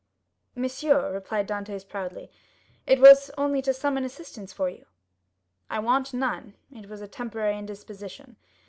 "Monsieur," 0.55 1.13
replied 1.13 1.47
Dantès 1.47 1.87
proudly, 1.87 2.31
"it 2.87 2.99
was 2.99 3.29
only 3.37 3.61
to 3.61 3.71
summon 3.71 4.03
assistance 4.03 4.51
for 4.51 4.67
you." 4.67 4.87
"I 5.69 5.77
want 5.77 6.11
none; 6.11 6.55
it 6.71 6.89
was 6.89 7.01
a 7.01 7.07
temporary 7.07 7.55
indisposition. 7.59 8.37